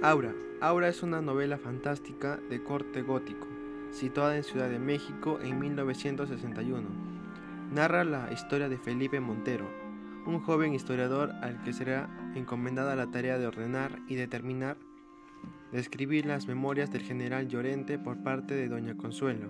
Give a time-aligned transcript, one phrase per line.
[0.00, 0.32] Aura.
[0.60, 3.48] Aura es una novela fantástica de corte gótico,
[3.90, 6.88] situada en Ciudad de México en 1961.
[7.72, 9.68] Narra la historia de Felipe Montero,
[10.24, 14.76] un joven historiador al que será encomendada la tarea de ordenar y determinar,
[15.72, 19.48] de escribir las memorias del general Llorente por parte de doña Consuelo,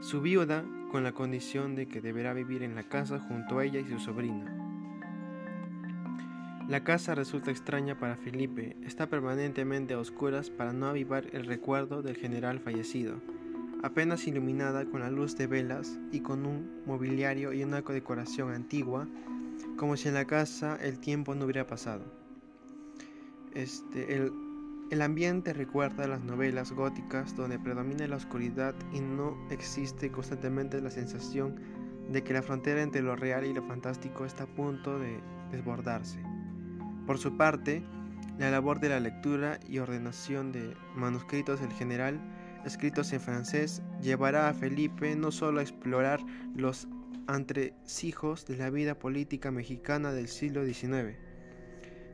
[0.00, 3.78] su viuda, con la condición de que deberá vivir en la casa junto a ella
[3.78, 4.63] y su sobrina.
[6.66, 12.00] La casa resulta extraña para Felipe, está permanentemente a oscuras para no avivar el recuerdo
[12.00, 13.20] del general fallecido,
[13.82, 19.06] apenas iluminada con la luz de velas y con un mobiliario y una decoración antigua,
[19.76, 22.06] como si en la casa el tiempo no hubiera pasado.
[23.52, 24.32] Este, el,
[24.90, 30.80] el ambiente recuerda a las novelas góticas donde predomina la oscuridad y no existe constantemente
[30.80, 31.60] la sensación
[32.10, 36.33] de que la frontera entre lo real y lo fantástico está a punto de desbordarse.
[37.06, 37.82] Por su parte,
[38.38, 42.20] la labor de la lectura y ordenación de manuscritos del general,
[42.64, 46.20] escritos en francés, llevará a Felipe no solo a explorar
[46.56, 46.88] los
[47.28, 51.16] entresijos de la vida política mexicana del siglo XIX,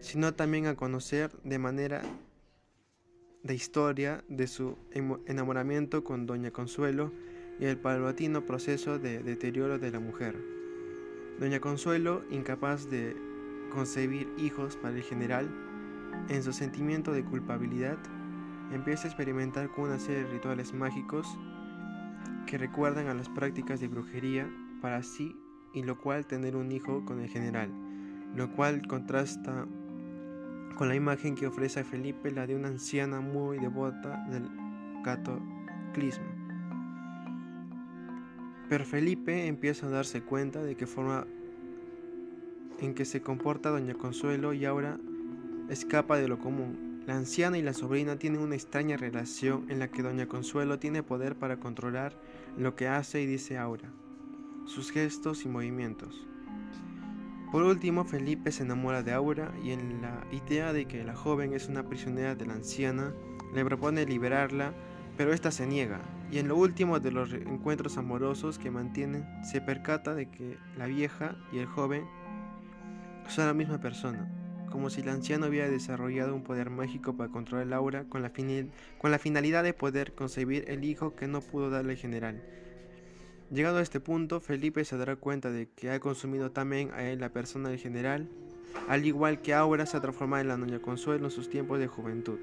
[0.01, 2.03] sino también a conocer de manera
[3.43, 4.77] de historia de su
[5.27, 7.13] enamoramiento con Doña Consuelo
[7.59, 10.37] y el paulatino proceso de deterioro de la mujer.
[11.39, 13.17] Doña Consuelo, incapaz de
[13.71, 15.49] concebir hijos para el general,
[16.29, 17.99] en su sentimiento de culpabilidad,
[18.73, 21.27] empieza a experimentar con una serie de rituales mágicos
[22.47, 24.49] que recuerdan a las prácticas de brujería
[24.81, 25.37] para sí
[25.73, 27.71] y lo cual tener un hijo con el general,
[28.35, 29.67] lo cual contrasta
[30.77, 34.49] con la imagen que ofrece a Felipe la de una anciana muy devota del
[35.05, 36.27] cataclismo.
[38.69, 41.27] Pero Felipe empieza a darse cuenta de que forma
[42.81, 44.99] en que se comporta Doña Consuelo y ahora
[45.69, 47.03] escapa de lo común.
[47.07, 51.03] La anciana y la sobrina tienen una extraña relación en la que Doña Consuelo tiene
[51.03, 52.15] poder para controlar
[52.57, 53.91] lo que hace y dice Aura,
[54.67, 56.27] sus gestos y movimientos.
[57.53, 61.53] Por último, Felipe se enamora de Aura y en la idea de que la joven
[61.53, 63.13] es una prisionera de la anciana,
[63.55, 64.73] le propone liberarla,
[65.17, 66.01] pero ésta se niega,
[66.31, 70.87] y en lo último de los encuentros amorosos que mantienen, se percata de que la
[70.87, 72.05] vieja y el joven
[73.29, 74.29] son la misma persona,
[74.71, 79.19] como si el anciano hubiera desarrollado un poder mágico para controlar el aura con la,
[79.19, 82.43] finalidad de poder concebir el hijo que no pudo darle el general.
[83.51, 87.21] Llegado a este punto, Felipe se dará cuenta de que ha consumido también a él
[87.21, 88.29] la persona del general,
[88.89, 91.89] al igual que Aura se ha transformado en la Doña Consuelo en sus tiempos de
[91.89, 92.39] juventud.